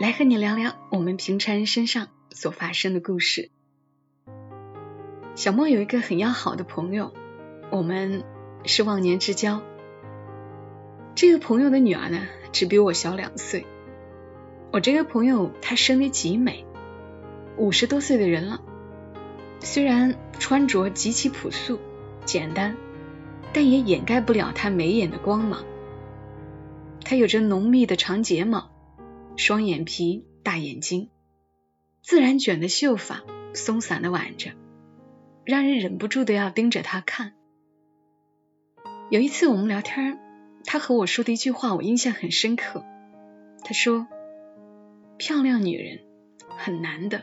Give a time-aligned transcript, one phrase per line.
[0.00, 3.50] 来和你聊聊我们平常人身上所发生的故事。
[5.36, 7.12] 小莫有一个很要好的朋友，
[7.70, 8.24] 我们
[8.64, 9.62] 是忘年之交。
[11.14, 13.64] 这个朋友的女儿呢，只比我小两岁。
[14.72, 16.64] 我这个朋友她生得极美，
[17.56, 18.62] 五十多岁的人了。
[19.60, 21.78] 虽然穿着极其朴素、
[22.24, 22.76] 简单，
[23.52, 25.64] 但也掩盖不了她眉眼的光芒。
[27.04, 28.73] 她有着浓密的长睫毛，
[29.36, 31.10] 双眼皮，大眼睛，
[32.02, 33.22] 自然卷的秀发
[33.52, 34.52] 松散的挽着，
[35.44, 37.34] 让人忍不住的要盯着她看。
[39.10, 40.18] 有一次我们聊天，
[40.64, 42.84] 她和我说的一句话我印象很深刻。
[43.62, 44.06] 她说
[45.18, 46.00] ：“漂亮女人
[46.56, 47.22] 很难的，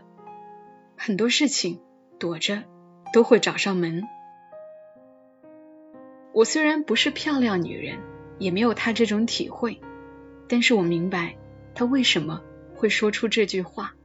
[0.97, 1.79] 很多事情。”
[2.21, 2.65] 躲着
[3.11, 4.03] 都会找上门。
[6.35, 7.97] 我虽然不是漂亮女人，
[8.37, 9.81] 也没有她这种体会，
[10.47, 11.35] 但是我明白
[11.73, 12.41] 他为什么
[12.75, 13.95] 会说出这句话。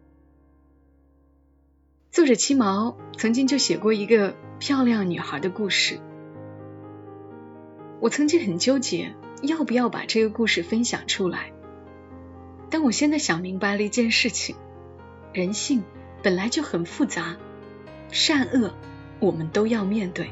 [2.11, 6.01] 作者七毛曾经就写过一个漂亮女孩的故事，
[8.01, 11.53] 我曾经很纠结要不要把这个故事分享出来，
[12.71, 14.57] 但我现在想明白了一件事情：
[15.35, 15.85] 人性
[16.23, 17.37] 本来就很复杂。
[18.11, 18.73] 善恶，
[19.21, 20.31] 我们都要面对。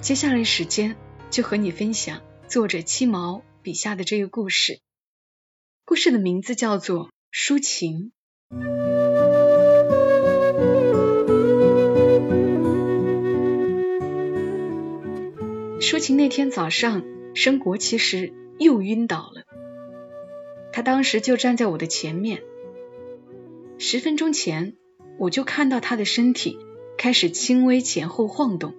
[0.00, 0.96] 接下来时间
[1.30, 4.80] 就和你分享作者七毛笔下的这个故事。
[5.86, 8.12] 故事的名字叫做《抒情》。
[15.80, 19.44] 抒情那天早上升国旗时又晕倒了，
[20.72, 22.42] 他当时就站在我的前面。
[23.78, 24.76] 十分钟前
[25.18, 26.58] 我就看到他的身体。
[26.96, 28.72] 开始轻微前后晃动。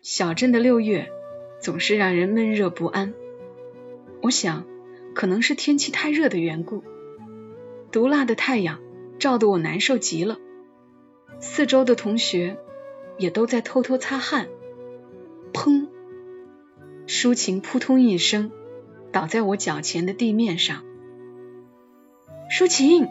[0.00, 1.10] 小镇的六月
[1.60, 3.12] 总是让人闷热不安，
[4.22, 4.66] 我想
[5.14, 6.82] 可能是天气太热的缘故。
[7.90, 8.80] 毒辣的太阳
[9.18, 10.38] 照得我难受极了，
[11.40, 12.56] 四周的同学
[13.18, 14.48] 也都在偷偷擦汗。
[15.52, 15.88] 砰！
[17.06, 18.50] 抒情扑通一声
[19.12, 20.84] 倒在我脚前的地面上。
[22.50, 23.08] 抒情，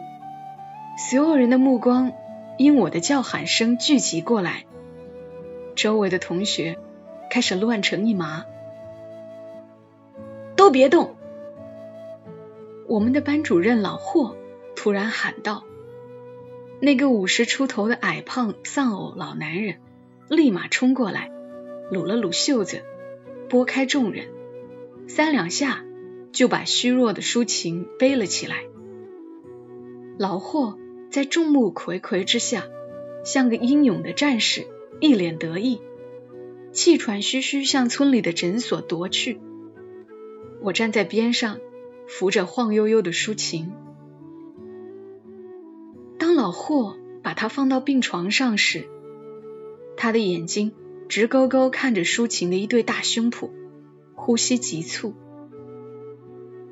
[1.10, 2.12] 所有人的目光。
[2.58, 4.66] 因我的叫喊声聚集过来，
[5.74, 6.78] 周围的同学
[7.30, 8.44] 开始乱成一麻。
[10.54, 11.16] 都别动！
[12.92, 14.36] 我们的班主任老霍
[14.76, 15.64] 突然喊道。
[16.78, 19.76] 那个五十出头的矮胖丧偶老男人
[20.28, 21.32] 立马冲过来，
[21.90, 22.82] 撸了撸袖子，
[23.48, 24.28] 拨开众人，
[25.08, 25.86] 三两下
[26.32, 28.64] 就把虚弱的抒情背了起来。
[30.18, 30.78] 老霍。
[31.10, 32.64] 在众目睽睽之下，
[33.22, 34.66] 像个英勇的战士，
[34.98, 35.82] 一脸得意，
[36.72, 39.38] 气喘吁吁向村里的诊所夺去。
[40.62, 41.58] 我站在边上，
[42.08, 43.72] 扶着晃悠悠的抒情。
[46.18, 48.86] 当老霍把他放到病床上时，
[49.96, 50.72] 他的眼睛
[51.08, 53.50] 直勾勾看着抒情的一对大胸脯，
[54.14, 55.14] 呼吸急促。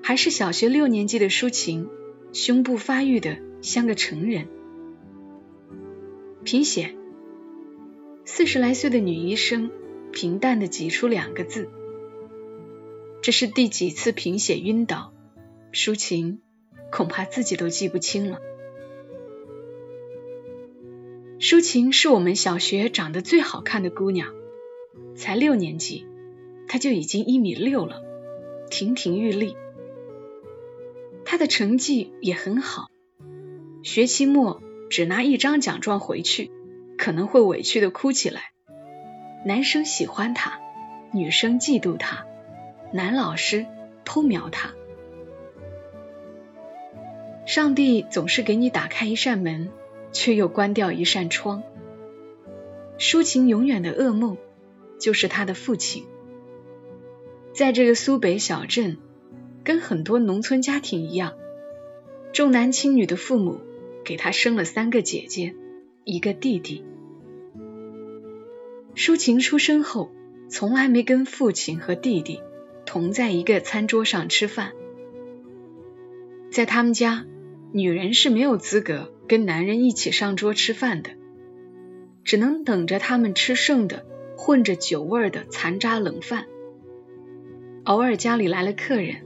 [0.02, 1.88] 还是小学六年级的抒情，
[2.32, 3.38] 胸部发育的。
[3.62, 4.48] 像个成人。
[6.44, 6.96] 贫血。
[8.24, 9.70] 四十来岁的女医生
[10.12, 11.68] 平淡的挤出两个字
[13.20, 15.12] ：“这是第几次贫血晕倒？”
[15.72, 16.40] 抒情
[16.90, 18.38] 恐怕自己都记不清了。
[21.38, 24.34] 抒情是我们小学长得最好看的姑娘，
[25.16, 26.06] 才六年级，
[26.68, 28.02] 她就已经一米六了，
[28.70, 29.56] 亭亭玉立。
[31.24, 32.88] 她的成绩也很好。
[33.82, 36.50] 学期末只拿一张奖状回去，
[36.98, 38.50] 可能会委屈的哭起来。
[39.46, 40.60] 男生喜欢她，
[41.12, 42.26] 女生嫉妒她，
[42.92, 43.64] 男老师
[44.04, 44.74] 偷瞄她。
[47.50, 49.72] 上帝总是给你打开一扇门，
[50.12, 51.64] 却又关掉一扇窗。
[52.96, 54.38] 抒情永远的噩梦
[55.00, 56.04] 就是他的父亲。
[57.52, 58.98] 在这个苏北小镇，
[59.64, 61.34] 跟很多农村家庭一样，
[62.32, 63.58] 重男轻女的父母。
[64.04, 65.56] 给他生了三个姐姐，
[66.04, 66.84] 一个弟弟。
[68.94, 70.12] 抒情出生后，
[70.48, 72.40] 从来没跟父亲和弟弟
[72.86, 74.72] 同在一个餐桌上吃饭。
[76.50, 77.26] 在他们家，
[77.72, 81.10] 女人是没有资格跟男人一起上桌吃饭的，
[82.24, 84.04] 只能等着他们吃剩的
[84.36, 86.46] 混着酒味的残渣冷饭。
[87.84, 89.22] 偶尔家里来了客人，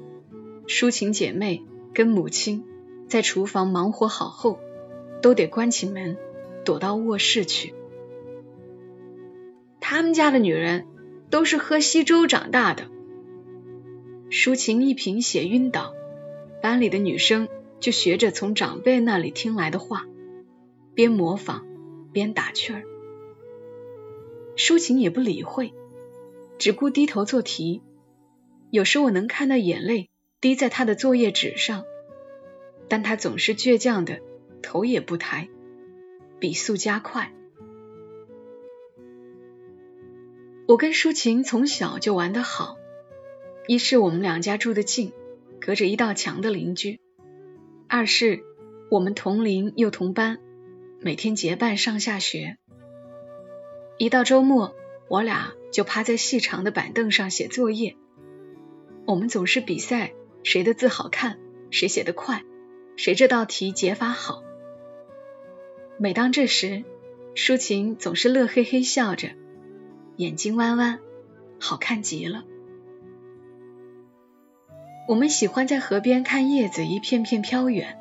[0.66, 1.62] 抒情姐妹
[1.94, 2.64] 跟母亲
[3.08, 4.60] 在厨房忙活好后，
[5.22, 6.18] 都得关起门
[6.66, 7.72] 躲到卧室去。
[9.80, 10.86] 他们家的女人
[11.30, 12.84] 都是喝稀粥长大的。
[14.30, 15.94] 抒情一贫血晕倒，
[16.60, 17.48] 班里的女生
[17.80, 20.06] 就学着从长辈那里听来的话，
[20.94, 21.66] 边模仿
[22.12, 22.82] 边打趣儿。
[24.56, 25.74] 抒情也不理会，
[26.58, 27.82] 只顾低头做题。
[28.70, 30.10] 有时我能看到眼泪
[30.40, 31.84] 滴在他的作业纸上，
[32.88, 34.20] 但他总是倔强的
[34.62, 35.48] 头也不抬，
[36.38, 37.32] 笔速加快。
[40.66, 42.78] 我跟抒情从小就玩得好。
[43.66, 45.12] 一是我们两家住得近，
[45.60, 46.98] 隔着一道墙的邻居；
[47.96, 48.42] 二是
[48.90, 50.40] 我们同龄又同班，
[51.00, 52.56] 每天结伴上下学。
[53.98, 54.74] 一到周末，
[55.06, 57.94] 我俩就趴在细长的板凳上写作业。
[59.06, 60.12] 我们总是比赛
[60.42, 61.38] 谁的字好看，
[61.70, 62.42] 谁写得快，
[62.96, 64.42] 谁这道题解法好。
[65.96, 66.82] 每当这时，
[67.36, 69.28] 抒情总是乐嘿嘿笑着，
[70.16, 70.98] 眼睛弯弯，
[71.60, 72.42] 好看极了。
[75.06, 77.98] 我们喜欢在河边看叶子一片片飘远，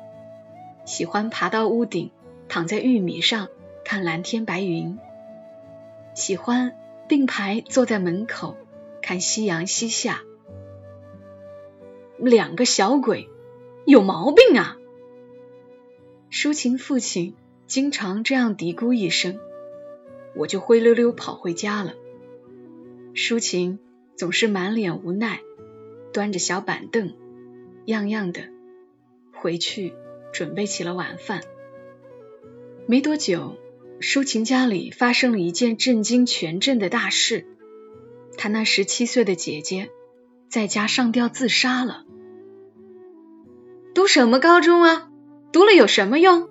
[0.86, 2.10] 喜欢爬到屋顶，
[2.48, 3.48] 躺在玉米上
[3.84, 4.98] 看蓝天白云，
[6.14, 6.74] 喜欢
[7.06, 8.56] 并排坐在门口
[9.02, 10.22] 看夕阳西下。
[12.16, 13.28] 两个小鬼
[13.84, 14.78] 有毛病啊！
[16.30, 17.34] 抒情父亲
[17.66, 19.38] 经常这样嘀咕一声，
[20.34, 21.92] 我就灰溜溜跑回家了。
[23.14, 23.78] 抒情
[24.16, 25.40] 总是满脸无奈。
[26.14, 27.12] 端着小板凳，
[27.86, 28.42] 样样的
[29.32, 29.92] 回去
[30.32, 31.40] 准备起了晚饭。
[32.86, 33.56] 没多久，
[33.98, 37.48] 舒琴家里发生了一件震惊全镇的大事：
[38.38, 39.90] 她那十七岁的姐姐
[40.48, 42.04] 在家上吊自杀了。
[43.92, 45.08] 读什么高中啊？
[45.52, 46.48] 读了有什么用？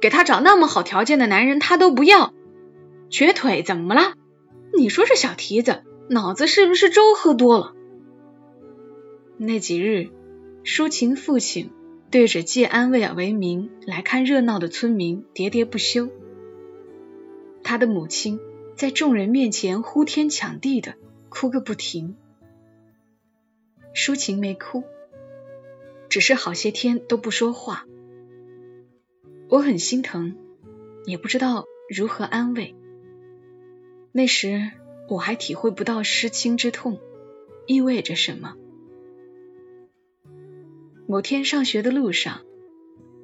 [0.00, 2.32] 给她找那么好条件的男人，她都不要。
[3.10, 4.14] 瘸腿怎么了？
[4.74, 7.75] 你说这小蹄子脑子是不是粥喝多了？
[9.38, 10.08] 那几日，
[10.64, 11.70] 抒情父亲
[12.10, 16.08] 对着借安慰为名来看热闹的村民喋喋不休。
[17.62, 18.40] 他的母亲
[18.76, 20.94] 在众人面前呼天抢地的
[21.28, 22.16] 哭个不停。
[23.94, 24.84] 抒情没哭，
[26.08, 27.84] 只是好些天都不说话。
[29.48, 30.34] 我很心疼，
[31.04, 32.74] 也不知道如何安慰。
[34.12, 34.70] 那时
[35.10, 36.98] 我还体会不到失亲之痛
[37.66, 38.56] 意味着什么。
[41.08, 42.40] 某天上学的路上，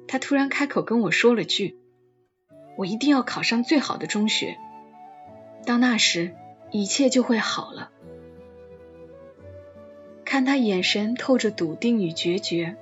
[0.07, 1.77] 他突然开口跟我说了句
[2.77, 4.57] ：“我一定要考上最好的中学，
[5.65, 6.33] 到那时
[6.71, 7.91] 一切就会好了。”
[10.23, 12.77] 看他眼神透着笃定与决绝，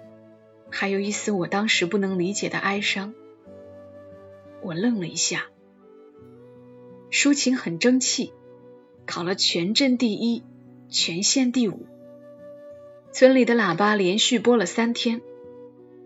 [0.70, 3.16] 还有一丝我当时不能理解的哀伤。
[4.62, 5.48] 我愣了一下。
[7.10, 8.34] 抒情很争气，
[9.06, 10.44] 考了全镇第一，
[10.90, 11.88] 全县第五。
[13.14, 15.22] 村里的喇叭连续播了三天，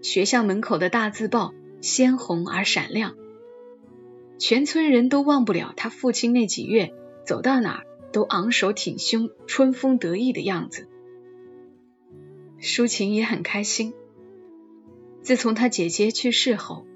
[0.02, 3.15] 学校门口的大字报鲜红而闪亮，
[4.39, 10.88] 全村人都忘不了他父亲那几月走到哪儿都昂首挺胸、春风得意的样子。
[12.60, 13.94] 抒情也很开心。
[15.22, 16.88] 自从他姐姐去世后，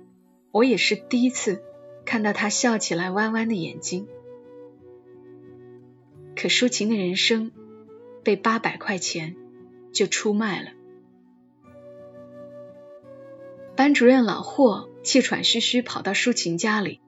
[0.51, 1.61] 我也是第一次
[2.03, 4.07] 看到他笑起来弯弯的眼睛。
[6.35, 7.51] 可抒情的人生
[8.23, 9.35] 被八百块钱。
[9.91, 10.71] 就出卖了。
[13.75, 16.99] 班主任老霍气喘吁吁跑到舒琴家里，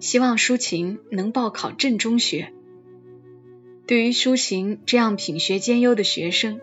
[0.00, 2.52] 希望舒琴能报考镇中学。
[3.86, 6.60] 对于舒琴这样品学兼优的学生，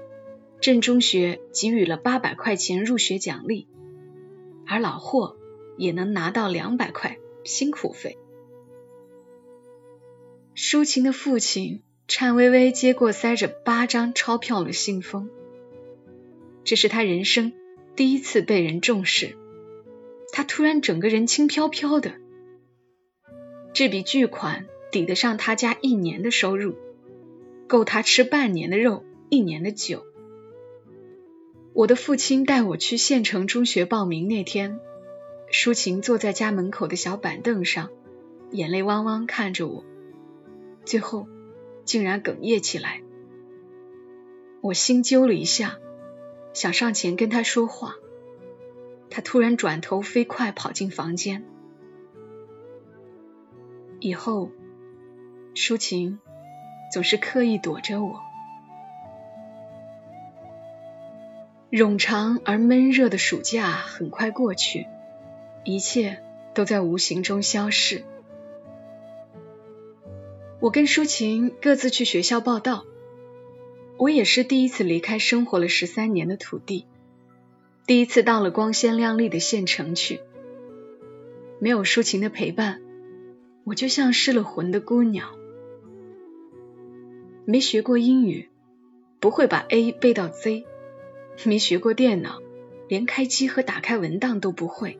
[0.60, 3.68] 镇中学给予了八百块钱入学奖励，
[4.68, 5.38] 而老霍
[5.78, 8.18] 也能拿到两百块辛苦费。
[10.54, 11.84] 舒琴的父亲。
[12.14, 15.30] 颤巍巍接过塞着八张钞票的信封，
[16.66, 17.54] 这是他人生
[17.96, 19.38] 第一次被人重视。
[20.34, 22.16] 他突然整个人轻飘飘的，
[23.72, 26.76] 这笔巨款抵得上他家一年的收入，
[27.70, 30.06] 够他吃半年的肉，一年的酒。
[31.72, 34.82] 我的父亲带我去县城中学报名那天，
[35.50, 37.90] 舒晴坐在家门口的小板凳上，
[38.52, 39.86] 眼泪汪汪看着我，
[40.84, 41.26] 最后。
[41.92, 43.02] 竟然哽咽起来，
[44.62, 45.78] 我心揪了一下，
[46.54, 47.96] 想上前跟他说话，
[49.10, 51.44] 他突然转头飞快跑进房间。
[54.00, 54.52] 以后，
[55.54, 56.20] 舒晴
[56.94, 58.22] 总是刻意躲着我。
[61.72, 64.88] 冗长而闷热的暑假很快过去，
[65.66, 68.06] 一切都在无形中消逝。
[70.62, 72.86] 我跟抒情各自去学校报道，
[73.98, 76.86] 我也是第一次离开生活了十三年的土地，
[77.88, 80.20] 第一次到了光鲜亮丽的县城去。
[81.58, 82.80] 没有抒情的陪伴，
[83.64, 85.32] 我就像失了魂的孤鸟。
[87.46, 88.48] 没学过英语，
[89.20, 90.64] 不会把 A 背到 Z。
[91.44, 92.40] 没学过电脑，
[92.88, 95.00] 连开机和打开文档都不会，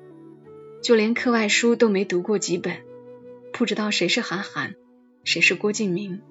[0.82, 2.78] 就连课外书都没读过几本，
[3.54, 4.74] 不知道谁是韩寒，
[5.24, 6.22] 谁是郭敬明。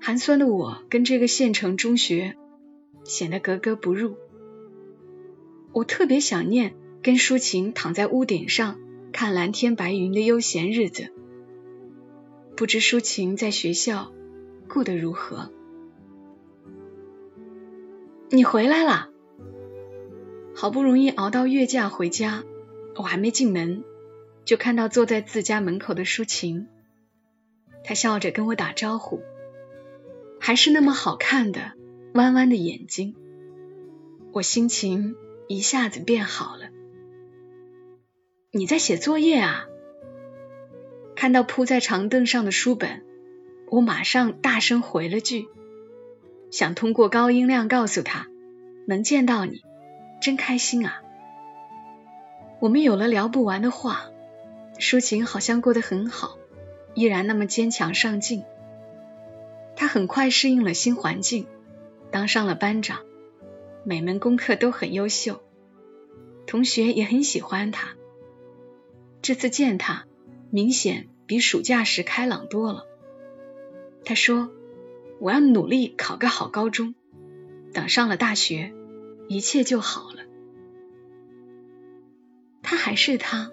[0.00, 2.36] 寒酸的我跟这个县城中学
[3.04, 4.16] 显得格格不入。
[5.72, 8.78] 我特别想念跟抒情躺在屋顶上
[9.12, 11.12] 看蓝天白云的悠闲日子，
[12.56, 14.12] 不知抒情在学校
[14.68, 15.50] 过得如何。
[18.30, 19.10] 你回来了，
[20.54, 22.44] 好不容易熬到月假回家，
[22.96, 23.84] 我还没进门，
[24.44, 26.68] 就看到坐在自家门口的抒情。
[27.86, 29.22] 他笑着跟我打招呼，
[30.40, 31.72] 还是那么好看的
[32.14, 33.14] 弯弯的眼睛，
[34.32, 35.14] 我心情
[35.46, 36.68] 一下子变好了。
[38.50, 39.66] 你在写作业啊？
[41.14, 43.04] 看到铺在长凳上的书本，
[43.70, 45.46] 我马上大声回了句。
[46.50, 48.26] 想通过高音量告诉他，
[48.88, 49.62] 能见到你，
[50.20, 51.02] 真开心啊！
[52.60, 54.10] 我们有了聊不完的话，
[54.78, 56.36] 抒情好像过得很好，
[56.96, 58.42] 依然那么坚强上进。
[59.76, 61.46] 他很快适应了新环境，
[62.10, 63.04] 当上了班长，
[63.84, 65.40] 每门功课都很优秀，
[66.48, 67.94] 同学也很喜欢他。
[69.22, 70.06] 这次见他，
[70.50, 72.84] 明显比暑假时开朗多了。
[74.04, 74.50] 他说。
[75.18, 76.94] 我要努力考个好高中，
[77.72, 78.74] 等上了大学，
[79.28, 80.24] 一切就好了。
[82.62, 83.50] 他还是他，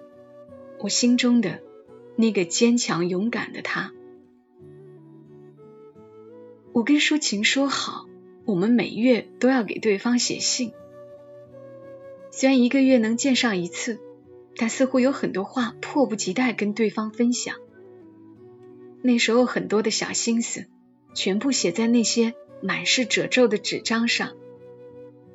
[0.78, 1.62] 我心中的
[2.16, 3.92] 那个坚强勇敢的他。
[6.72, 8.06] 我跟抒情说好，
[8.44, 10.72] 我们每月都要给对方写信。
[12.30, 14.00] 虽然一个月能见上一次，
[14.56, 17.56] 但似乎有很多话迫不及待跟对方分享。
[19.02, 20.66] 那时候很多的小心思。
[21.16, 24.32] 全部写在那些满是褶皱的纸张上，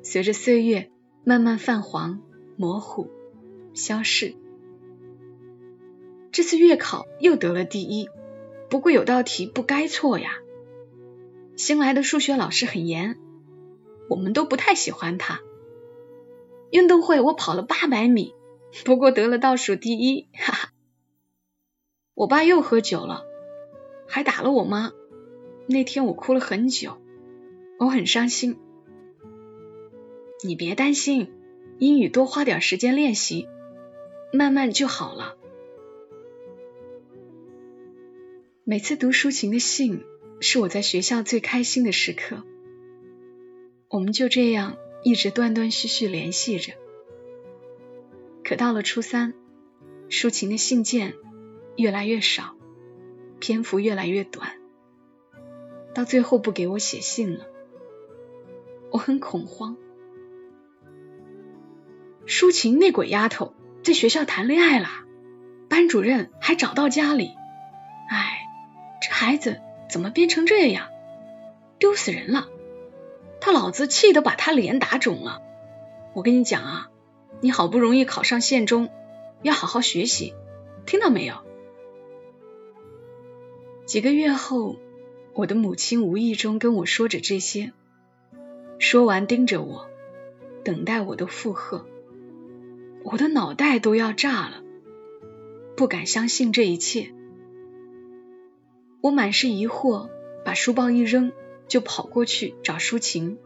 [0.02, 0.90] 随着岁月
[1.24, 2.20] 慢慢泛黄、
[2.58, 3.08] 模糊、
[3.72, 4.34] 消逝。
[6.32, 8.08] 这次月考又得了第一，
[8.68, 10.38] 不过有道题不该错呀。
[11.56, 13.18] 新来的数学老师很严，
[14.08, 15.40] 我们都不太喜欢他。
[16.70, 18.32] 运动会我跑了八百米，
[18.84, 20.72] 不过得了倒数第一，哈哈。
[22.14, 23.24] 我爸又喝酒了，
[24.06, 24.92] 还打了我妈。
[25.66, 26.96] 那天我哭了很久，
[27.78, 28.56] 我很伤心。
[30.44, 31.32] 你别担心，
[31.78, 33.48] 英语多花点时间练习，
[34.32, 35.36] 慢慢就好了。
[38.64, 40.04] 每次读抒情的信，
[40.40, 42.44] 是我在学校最开心的时刻。
[43.88, 46.74] 我们就这样一直断断续续联系着。
[48.44, 49.32] 可到了初三，
[50.10, 51.14] 抒情的信件
[51.76, 52.54] 越来越少，
[53.38, 54.52] 篇幅越来越短。
[55.94, 57.46] 到最后不给我写信了，
[58.90, 59.76] 我很恐慌。
[62.26, 64.88] 抒情那鬼丫头在学校谈恋爱了，
[65.68, 67.30] 班主任还找到家里。
[68.08, 68.39] 哎，
[69.20, 69.60] 孩子
[69.90, 70.88] 怎么变成这样？
[71.78, 72.48] 丢死人了！
[73.38, 75.42] 他老子气得把他脸打肿了。
[76.14, 76.90] 我跟你讲啊，
[77.42, 78.88] 你好不容易考上县中，
[79.42, 80.32] 要好好学习，
[80.86, 81.34] 听到没有？
[83.84, 84.76] 几个月后。
[85.34, 87.72] 我的母亲无意中跟我说着这些，
[88.78, 89.86] 说完盯着我，
[90.64, 91.86] 等待我的附和。
[93.04, 94.62] 我的脑袋都要炸了，
[95.76, 97.12] 不敢相信这一切。
[99.02, 100.10] 我满是疑惑，
[100.44, 101.32] 把书包一扔，
[101.68, 103.38] 就跑过去找舒晴。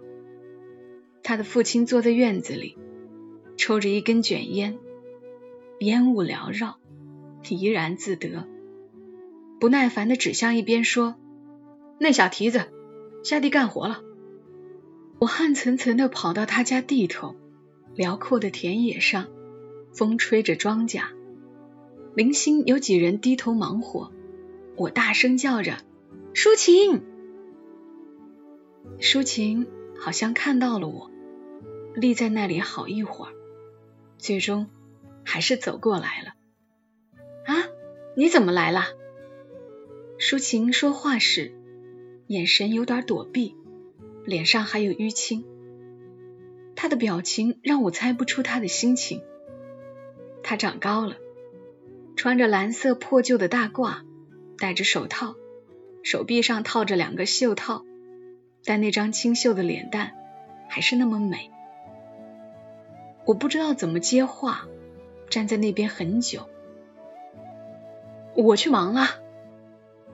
[1.23, 2.77] 他的父亲坐在院子里，
[3.57, 4.79] 抽着一根卷烟，
[5.79, 6.79] 烟雾缭绕，
[7.49, 8.49] 怡然自得，
[9.61, 11.15] 不耐烦的指向一边说。
[11.99, 12.65] 那小蹄子
[13.23, 14.03] 下地干活了，
[15.21, 17.37] 我汗涔涔的跑到他家地头，
[17.95, 19.29] 辽阔的田野上，
[19.93, 21.05] 风吹着庄稼，
[22.17, 24.11] 零星有几人低头忙活。
[24.77, 25.77] 我大声叫着
[26.35, 27.03] ：“抒情！”
[29.01, 29.67] 抒情
[29.99, 31.11] 好像看到了我，
[31.95, 33.33] 立在那里好一会儿，
[34.19, 34.69] 最终
[35.25, 36.35] 还是走过来了。
[37.47, 37.67] 啊，
[38.17, 38.83] 你怎么来了？
[40.19, 41.53] 抒情说话时，
[42.27, 43.57] 眼神有点躲避，
[44.25, 45.45] 脸上还有淤青。
[46.77, 49.23] 他的表情让我猜不出他的心情。
[50.43, 51.17] 他长高了，
[52.17, 54.03] 穿着蓝色破旧的大褂，
[54.59, 55.35] 戴着手套，
[56.03, 57.85] 手臂上套着两个袖套，
[58.65, 60.15] 但那张清秀的脸蛋
[60.69, 61.51] 还是那么美。
[63.27, 64.67] 我不知道怎么接话，
[65.31, 66.49] 站在那边很久。
[68.37, 69.07] 我去忙了。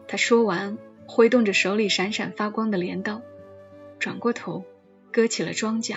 [0.07, 3.23] 他说完，挥动着手里闪闪发光的镰刀，
[3.99, 4.65] 转过头，
[5.13, 5.97] 割起了庄稼。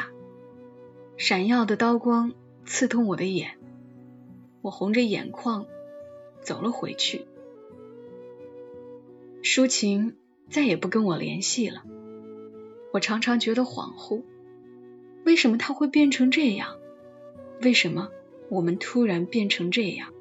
[1.18, 2.34] 闪耀的刀光
[2.66, 3.58] 刺痛我的眼，
[4.62, 5.66] 我红着眼眶
[6.42, 7.26] 走了回去。
[9.44, 10.16] 抒情
[10.50, 11.84] 再也不跟我联系了，
[12.94, 14.24] 我常常觉得恍惚，
[15.26, 16.78] 为什么他会变成这样？
[17.62, 18.10] 为什么
[18.48, 20.14] 我们突然变成这样？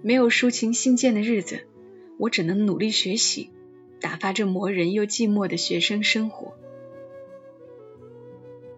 [0.00, 1.66] 没有抒情信件的日子，
[2.18, 3.50] 我只能努力学习，
[4.00, 6.54] 打发这磨人又寂寞的学生生活。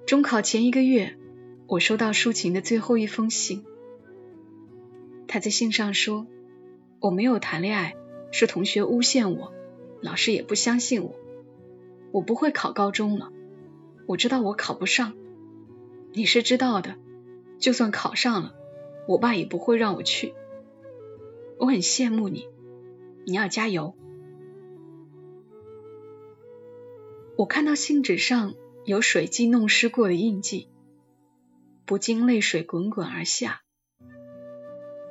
[0.07, 1.19] 中考前一个月，
[1.67, 3.67] 我收到抒情的最后一封信。
[5.27, 6.27] 他在信上说
[7.01, 7.95] ：“我没有谈恋爱，
[8.31, 9.53] 是同学诬陷我，
[10.01, 11.15] 老师也不相信我。
[12.13, 13.33] 我不会考高中了，
[14.07, 15.15] 我知道我考不上。
[16.13, 16.97] 你是知道的，
[17.59, 18.55] 就算考上了，
[19.07, 20.35] 我爸也不会让我去。
[21.59, 22.49] 我很羡慕你，
[23.25, 23.95] 你要加油。”
[27.37, 28.55] 我看到信纸上。
[28.85, 30.71] 有水迹弄湿过的印记，
[31.85, 33.61] 不禁泪水滚滚而下。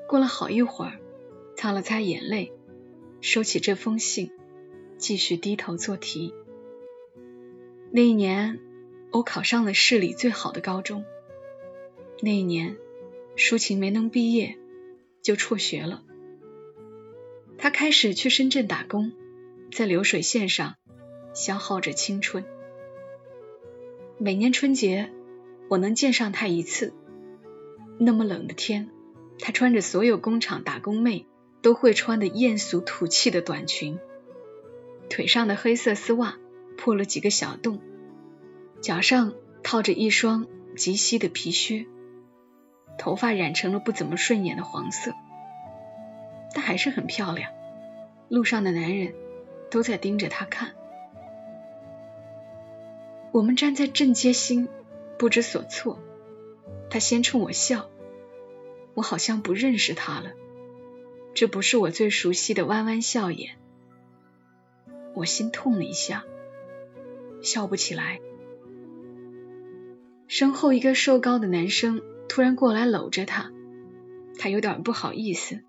[0.08, 1.00] 过了好一会儿，
[1.56, 2.52] 擦了擦眼泪，
[3.22, 4.32] 收起这封信，
[4.98, 6.34] 继续低头做题。
[7.92, 8.60] 那一年，
[9.12, 11.04] 我考上了市里最好的高中。
[12.22, 12.78] 那一年，
[13.36, 14.58] 舒晴没能毕业，
[15.22, 16.04] 就辍学了。
[17.58, 19.14] 她开始去深圳打工，
[19.72, 20.76] 在流水线上
[21.34, 22.46] 消耗着青春。
[24.20, 25.12] 每年春节，
[25.70, 26.94] 我能见上她一次。
[28.00, 28.90] 那么冷的天，
[29.40, 31.26] 她穿着所有工厂打工妹
[31.68, 34.00] 都会穿的艳俗土气的短裙，
[35.10, 36.38] 腿上的黑色丝袜
[36.78, 37.82] 破了几个小洞，
[38.80, 41.86] 脚上套着一双极细的皮靴，
[42.98, 45.12] 头发染成了不怎么顺眼的黄色，
[46.54, 47.52] 但还是很漂亮。
[48.30, 49.14] 路上的男人
[49.70, 50.72] 都在盯着她看。
[53.34, 54.70] 我们站在正街心，
[55.20, 56.00] 不知所措。
[56.90, 57.90] 他先冲我笑，
[58.94, 60.32] 我好像不认识他了。
[61.40, 63.60] 这不是我最熟悉的弯弯笑眼。
[65.14, 66.26] 我心痛了一下，
[67.44, 68.20] 笑不起来。
[70.28, 73.52] 身后一个瘦高的男生突然过来搂着他，
[74.40, 75.60] 他有点不好意思，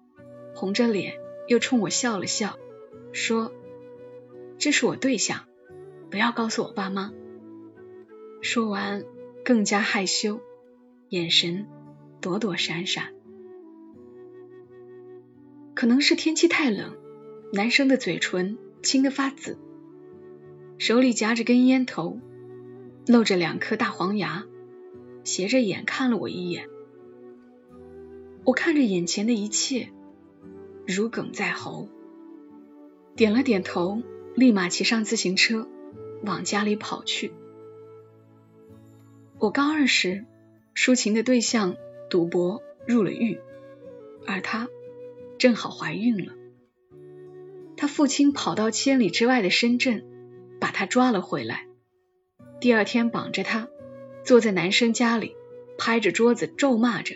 [0.54, 2.58] 红着脸又冲我笑了笑，
[3.12, 3.52] 说
[4.56, 5.44] ：“这是我对象，
[6.10, 7.12] 不要告诉我爸妈。”
[8.40, 9.04] 说完，
[9.44, 10.40] 更加害羞，
[11.10, 11.66] 眼神
[12.22, 13.12] 躲躲闪闪。
[15.78, 16.96] 可能是天气太冷，
[17.52, 19.56] 男生的嘴唇青得发紫，
[20.76, 22.18] 手里夹着根烟头，
[23.06, 24.44] 露着两颗大黄牙，
[25.22, 26.68] 斜着眼看了我一眼。
[28.42, 29.90] 我看着眼前的一切，
[30.84, 31.88] 如鲠在喉，
[33.14, 34.02] 点了点头，
[34.34, 35.68] 立马骑上自行车
[36.24, 37.30] 往家里跑去。
[39.38, 40.24] 我高二时，
[40.74, 41.76] 抒情的对象
[42.10, 43.38] 赌博入了狱，
[44.26, 44.68] 而他
[45.38, 46.32] 正好怀孕了。
[47.76, 50.04] 她父亲跑到千里之外的深圳，
[50.60, 51.66] 把她抓了回来。
[52.60, 53.68] 第二天绑着她，
[54.24, 55.36] 坐在男生家里，
[55.78, 57.14] 拍着桌子咒骂着，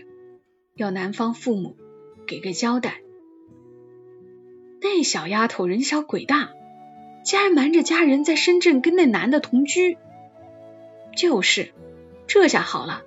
[0.76, 1.76] 要男方父母
[2.26, 3.02] 给个交代。
[4.80, 6.50] 那小丫头人小鬼大，
[7.24, 9.98] 竟然瞒着家人在深圳跟那男的同居，
[11.16, 11.72] 就是。
[12.28, 13.02] 这下好了，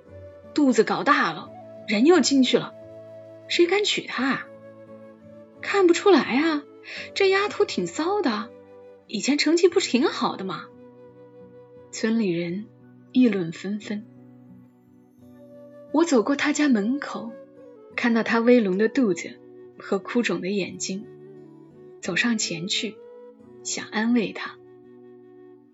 [0.54, 1.50] 肚子搞大了，
[1.88, 2.74] 人又进去了，
[3.48, 4.46] 谁敢娶她啊？
[5.66, 6.62] 看不出来啊，
[7.12, 8.50] 这丫头挺骚的，
[9.08, 10.68] 以前成绩不是挺好的吗？
[11.90, 12.66] 村里人
[13.10, 14.06] 议论纷纷。
[15.90, 17.32] 我走过他家门口，
[17.96, 19.40] 看到他微隆的肚子
[19.76, 21.04] 和哭肿的眼睛，
[22.00, 22.94] 走上前去，
[23.64, 24.54] 想安慰他。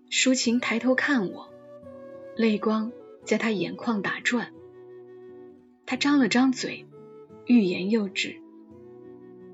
[0.09, 1.49] 淑琴抬头看我，
[2.35, 2.91] 泪光。
[3.25, 4.51] 在他眼眶打转，
[5.85, 6.85] 他张了张嘴，
[7.45, 8.35] 欲言又止，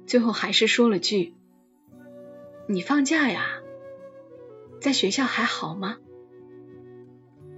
[0.10, 1.36] 最后还是说了句
[2.66, 3.62] ：“你放假呀？
[4.82, 5.98] 在学校还好吗？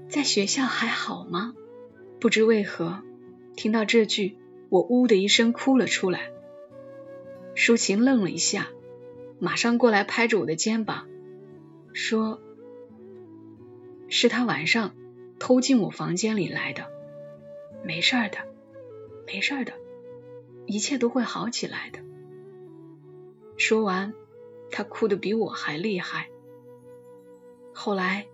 [0.10, 1.56] 在学校还好吗？”
[2.20, 3.04] 不知为何，
[3.56, 4.38] 听到这句，
[4.68, 6.30] 我呜的一声哭了出来。
[7.56, 8.68] 舒晴愣了一下，
[9.40, 11.08] 马上过来拍着我的肩膀，
[11.94, 12.42] 说
[14.10, 14.94] ：“是他晚上
[15.40, 16.92] 偷进我房间里来的，
[17.86, 18.40] 没事的，
[19.26, 19.72] 没事的，
[20.66, 22.00] 一切都会好起来的。”
[23.64, 24.12] 说完，
[24.72, 26.30] 他哭得比我还厉害。
[27.76, 28.26] 后来，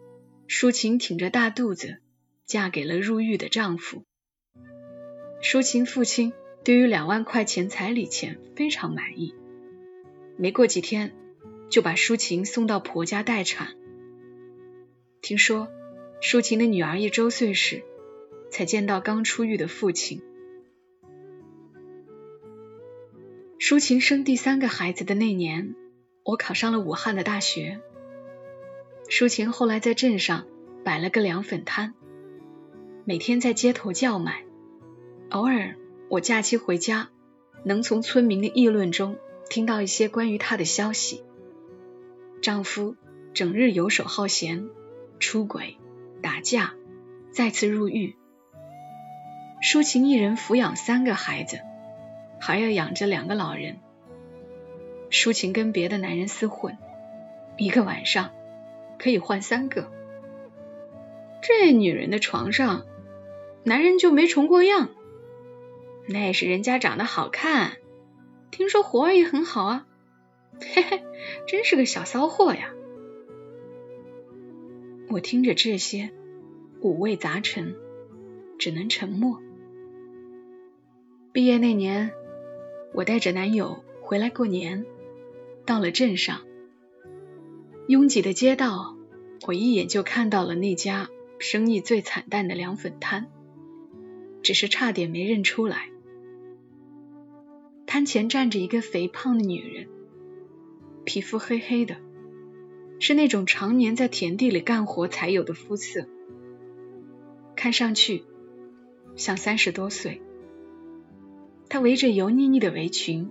[0.47, 1.97] 舒晴挺着大肚子
[2.45, 4.05] 嫁给了入狱的丈夫。
[5.41, 6.31] 舒晴父亲
[6.63, 9.35] 对于两万块钱彩礼钱非常满意，
[10.37, 11.13] 没过几天
[11.69, 13.75] 就把舒晴送到婆家待产。
[15.21, 15.67] 听说
[16.21, 17.83] 舒晴的女儿一周岁时
[18.49, 20.21] 才见到刚出狱的父亲。
[23.59, 25.73] 舒晴生第三个孩子的那年，
[26.23, 27.81] 我考上了武汉的大学。
[29.09, 30.45] 舒晴后来在镇上
[30.83, 31.95] 摆了个凉粉摊，
[33.03, 34.43] 每天在街头叫卖。
[35.29, 35.75] 偶尔，
[36.07, 37.09] 我假期回家，
[37.63, 39.17] 能从村民的议论中
[39.49, 41.23] 听到一些关于她的消息：
[42.43, 42.95] 丈夫
[43.33, 44.69] 整日游手好闲，
[45.19, 45.77] 出轨、
[46.21, 46.75] 打架，
[47.31, 48.15] 再次入狱。
[49.63, 51.59] 舒晴一人抚养三个孩子，
[52.39, 53.77] 还要养着两个老人。
[55.09, 56.77] 舒晴跟别的男人厮混，
[57.57, 58.31] 一个晚上
[58.99, 59.91] 可以换三个。
[61.41, 62.85] 这女人的床上，
[63.63, 64.89] 男人就没重过样。
[66.09, 67.77] 那是人家长得好看，
[68.51, 69.87] 听说活儿也很好啊，
[70.59, 71.03] 嘿嘿，
[71.47, 72.73] 真是个小骚货呀！
[75.09, 76.11] 我听着这些，
[76.81, 77.75] 五味杂陈，
[78.57, 79.41] 只能沉默。
[81.31, 82.11] 毕业那年，
[82.97, 84.83] 我带着男友回来过年，
[85.67, 86.41] 到了镇上，
[87.87, 88.97] 拥挤的街道，
[89.45, 91.07] 我一眼就看到了那家
[91.37, 93.27] 生意最惨淡的凉粉摊，
[94.41, 95.91] 只是差点没认出来。
[97.85, 99.87] 摊前站着一个肥胖的女人，
[101.03, 101.97] 皮肤黑黑的，
[102.99, 106.07] 是那种常年在田地里干活才有的肤色，
[107.55, 108.23] 看上去
[109.15, 110.19] 像三十多岁。
[111.69, 113.29] 她围着油腻腻的围裙，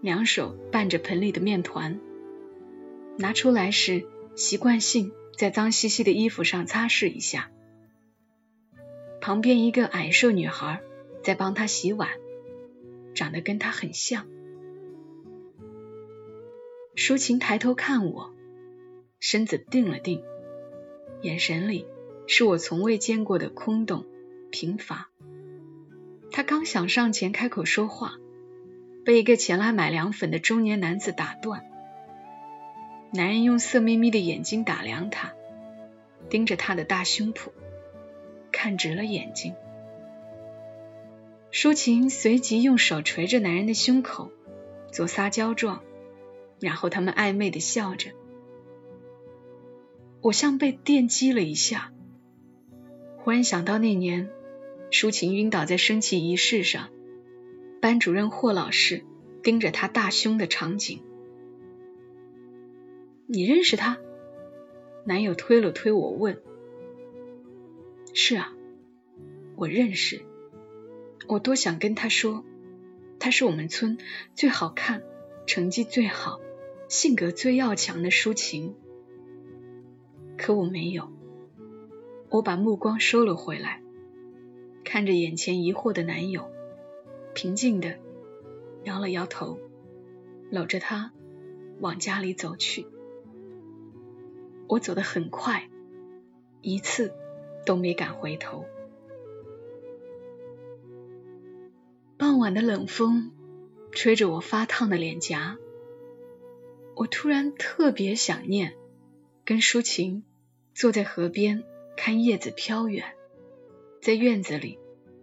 [0.00, 2.00] 两手拌着盆里的面团，
[3.18, 7.50] 拿出来时习惯性在脏兮兮的衣服上擦拭一下。
[9.20, 10.80] 旁边一个矮瘦女孩
[11.22, 12.08] 在帮她洗碗。
[13.12, 14.26] 长得跟他很像。
[16.94, 18.32] 舒晴抬头看我，
[19.18, 20.22] 身子定了定，
[21.20, 21.86] 眼神里
[22.28, 24.06] 是我从未见过的空洞、
[24.50, 25.09] 贫乏。
[26.32, 28.14] 他刚想上前开口说话，
[29.04, 31.66] 被一个前来买凉粉的中年男子打断。
[33.12, 35.32] 男人用色眯眯的眼睛打量他，
[36.28, 37.50] 盯着他的大胸脯，
[38.52, 39.54] 看直了眼睛。
[41.50, 44.30] 舒晴随即用手捶着男人的胸口，
[44.92, 45.82] 做撒娇状，
[46.60, 48.12] 然后他们暧昧的笑着。
[50.20, 51.92] 我像被电击了一下，
[53.16, 54.30] 忽然想到那年
[54.90, 56.88] 舒晴晕倒在升旗仪式上，
[57.80, 59.04] 班主任霍老师
[59.42, 61.02] 盯着她大胸的场景。
[63.26, 63.98] 你认识他？
[65.04, 66.42] 男友推了推我问。
[68.12, 68.52] 是啊，
[69.54, 70.22] 我认识。
[71.28, 72.44] 我多想跟他说，
[73.20, 73.98] 他是我们村
[74.34, 75.02] 最好看、
[75.46, 76.40] 成绩最好、
[76.88, 78.74] 性格最要强的舒晴，
[80.36, 81.12] 可我没有。
[82.30, 83.79] 我把目光收了回来，
[84.84, 86.50] 看着眼前疑惑的男友，
[87.34, 87.98] 平静的
[88.84, 89.58] 摇了摇头，
[90.50, 91.12] 搂着他
[91.80, 92.86] 往家里走去。
[94.68, 95.68] 我走得很快，
[96.62, 97.12] 一次
[97.66, 98.64] 都没敢回头。
[102.16, 103.32] 傍晚的冷风
[103.92, 105.56] 吹着我发烫的脸颊，
[106.94, 108.76] 我突然特别想念
[109.44, 110.22] 跟舒晴
[110.74, 111.64] 坐在河边
[111.96, 113.14] 看叶子飘远，
[114.02, 114.78] 在院子里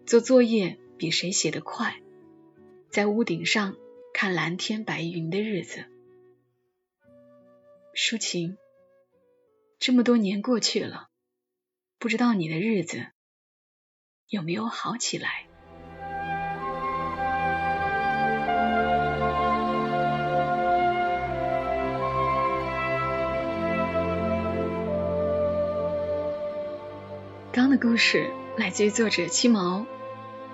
[0.05, 1.99] 做作业比谁写得快，
[2.91, 3.75] 在屋顶上
[4.13, 5.85] 看蓝天白云的日子。
[7.95, 8.55] 舒晴，
[9.79, 11.09] 这么多年过去了，
[11.97, 13.07] 不知道你的日子
[14.29, 15.47] 有没有好起来？
[27.51, 29.85] 刚的故事来自于作者七毛。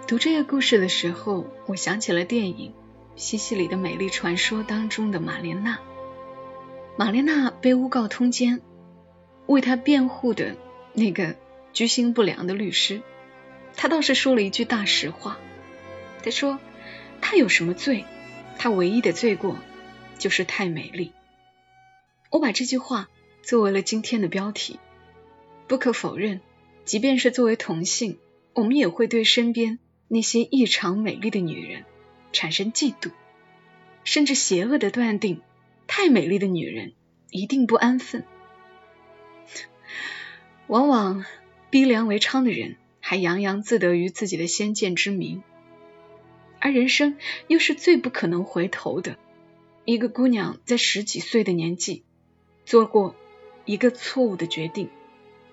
[0.08, 2.72] 读这个故事的时候，我想起了电影
[3.16, 5.80] 《西西里的美丽传说》当中的玛莲娜。
[6.98, 8.60] 玛莲娜被诬告通奸，
[9.46, 10.58] 为她辩护的
[10.92, 11.38] 那个
[11.72, 13.02] 居心不良的律师，
[13.78, 15.38] 他倒是说了一句大实话。
[16.22, 16.60] 他说
[17.22, 18.04] ：“他有什么罪？
[18.58, 19.56] 他唯一的罪过
[20.18, 21.13] 就是太美丽。”
[22.30, 23.08] 我把这句话
[23.44, 24.78] 作为了今天的标题。
[25.70, 26.42] 不可否认，
[26.86, 28.17] 即便是作为同性，
[28.54, 31.86] 我们也会对身边那些异常美丽的女人
[32.32, 33.12] 产生嫉妒，
[34.04, 35.41] 甚至邪恶的断定：
[35.88, 36.93] 太美丽的女人
[37.32, 38.26] 一定不安分。
[40.67, 41.26] 往往
[41.69, 45.43] 逼良为娼的人，还洋洋自得于自己的先见之明。
[46.60, 47.17] 而人生
[47.48, 49.17] 又是最不可能回头的。
[49.86, 52.04] 一个姑娘在十几岁的年纪
[52.65, 53.15] 做过
[53.65, 54.89] 一个错误的决定，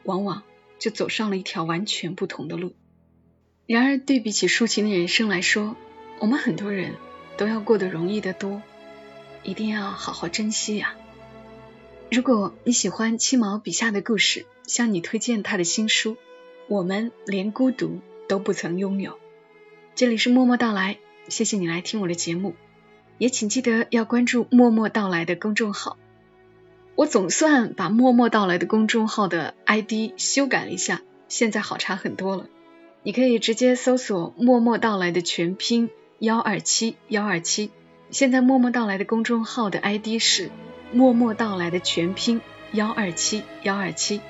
[0.04, 0.44] 往往
[0.80, 2.74] 就走上了一条完全不同的路。
[3.66, 5.76] 然而，对比起抒情的人生来说，
[6.18, 6.96] 我们很多人
[7.36, 8.60] 都要过得容易得多，
[9.44, 10.96] 一定要好好珍惜呀。
[12.10, 16.14] 如果你喜欢七毛笔下的故事，向你推荐他的新书
[16.66, 19.12] 《我们连孤独都不曾拥有》。
[19.94, 22.56] 这里是默默到来，谢谢你来听我的节目，
[23.18, 25.96] 也请记得要关注默默到来的公众号。
[27.00, 32.44] 我总算把默默到来的公众号的 ID 修改了一下，现在好查很多了。
[33.02, 37.70] 你可以直接搜索默默到来的全拼幺二七幺二七。
[38.10, 40.50] 现在默默到来的公众号的 ID 是
[40.92, 44.20] 默默到来的全拼幺二七幺二七。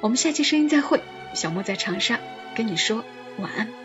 [0.00, 1.00] 我们下期声音再会，
[1.34, 2.20] 小莫在长沙
[2.54, 3.02] 跟你说
[3.38, 3.83] 晚安。